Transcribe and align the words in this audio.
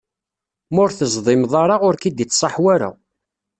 Ma 0.73 0.79
ur 0.83 0.91
teẓdimeḍ 0.93 1.53
ara, 1.63 1.75
ur 1.87 1.95
k-id-ittṣaḥ 1.97 2.55
wara. 2.63 2.89